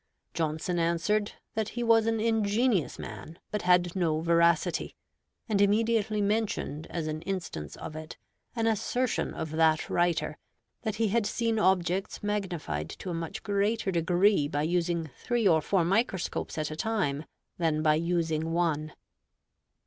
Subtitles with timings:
[0.33, 4.95] Johnson answered that he was an ingenious man, but had no veracity;
[5.47, 8.17] and immediately mentioned as an instance of it
[8.55, 10.39] an assertion of that writer,
[10.81, 15.61] that he had seen objects magnified to a much greater degree by using three or
[15.61, 17.25] four microscopes at a time
[17.59, 18.93] than by using one.